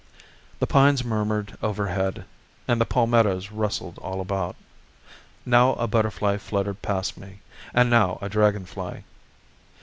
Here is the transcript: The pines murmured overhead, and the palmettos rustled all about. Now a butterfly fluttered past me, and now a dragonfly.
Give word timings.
The 0.57 0.65
pines 0.65 1.03
murmured 1.03 1.55
overhead, 1.61 2.25
and 2.67 2.81
the 2.81 2.87
palmettos 2.87 3.51
rustled 3.51 3.99
all 3.99 4.19
about. 4.19 4.55
Now 5.45 5.73
a 5.75 5.87
butterfly 5.87 6.37
fluttered 6.37 6.81
past 6.81 7.19
me, 7.19 7.41
and 7.71 7.87
now 7.91 8.17
a 8.19 8.27
dragonfly. 8.27 9.03